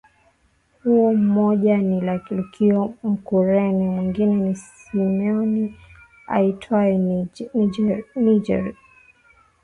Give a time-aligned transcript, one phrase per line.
[0.83, 2.01] huo Mmoja ni
[2.31, 5.77] Lukio Mkurene Mwingine ni Simeoni
[6.27, 6.97] aitwaye
[8.15, 8.75] Nigeri